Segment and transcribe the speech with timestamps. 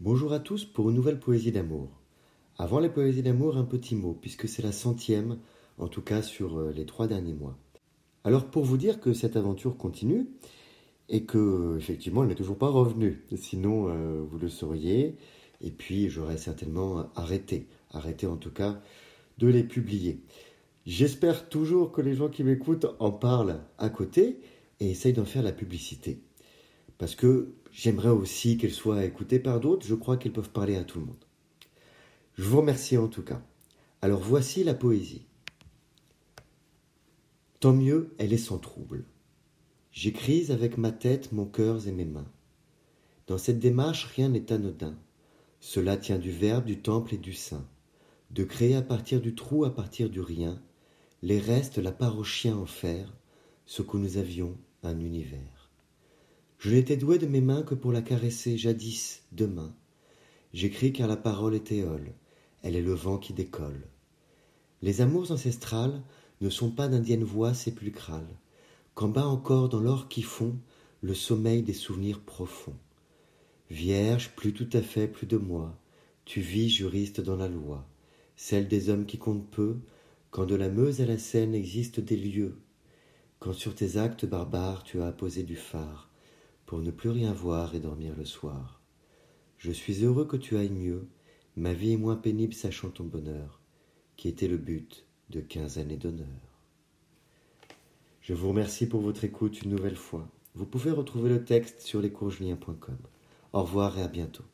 [0.00, 1.88] Bonjour à tous pour une nouvelle poésie d'amour.
[2.58, 5.38] Avant les poésies d'amour, un petit mot, puisque c'est la centième,
[5.78, 7.56] en tout cas sur euh, les trois derniers mois.
[8.24, 10.26] Alors pour vous dire que cette aventure continue,
[11.08, 15.14] et que effectivement elle n'est toujours pas revenue, sinon euh, vous le sauriez,
[15.60, 18.80] et puis j'aurais certainement arrêté, arrêté en tout cas
[19.38, 20.24] de les publier.
[20.86, 24.40] J'espère toujours que les gens qui m'écoutent en parlent à côté
[24.80, 26.18] et essayent d'en faire la publicité.
[27.04, 30.84] Parce que j'aimerais aussi qu'elles soient écoutées par d'autres, je crois qu'elles peuvent parler à
[30.84, 31.26] tout le monde.
[32.32, 33.42] Je vous remercie en tout cas.
[34.00, 35.26] Alors voici la poésie.
[37.60, 39.04] Tant mieux, elle est sans trouble.
[39.92, 42.32] J'écris avec ma tête, mon cœur et mes mains.
[43.26, 44.96] Dans cette démarche, rien n'est anodin.
[45.60, 47.68] Cela tient du Verbe, du Temple et du Saint.
[48.30, 50.58] De créer à partir du trou, à partir du rien,
[51.20, 53.12] les restes, la part au chien en faire,
[53.66, 55.63] ce que nous avions, un univers.
[56.64, 59.74] Je n'étais doué de mes mains que pour la caresser jadis, demain.
[60.54, 62.14] J'écris car la parole est éole,
[62.62, 63.86] elle est le vent qui décolle.
[64.80, 66.02] Les amours ancestrales
[66.40, 68.38] ne sont pas d'indiennes voix sépulcrales,
[68.94, 70.56] qu'en bas encore dans l'or qui fond
[71.02, 72.78] le sommeil des souvenirs profonds.
[73.68, 75.78] Vierge, plus tout à fait, plus de moi,
[76.24, 77.86] tu vis juriste dans la loi,
[78.36, 79.76] celle des hommes qui comptent peu,
[80.30, 82.56] quand de la Meuse à la Seine existent des lieux,
[83.38, 86.08] quand sur tes actes barbares tu as apposé du phare,
[86.66, 88.80] pour ne plus rien voir et dormir le soir.
[89.58, 91.08] Je suis heureux que tu ailles mieux,
[91.56, 93.60] ma vie est moins pénible sachant ton bonheur,
[94.16, 96.26] qui était le but de quinze années d'honneur.
[98.20, 100.28] Je vous remercie pour votre écoute une nouvelle fois.
[100.54, 102.98] Vous pouvez retrouver le texte sur lescoursjulien.com.
[103.52, 104.44] Au revoir et à bientôt.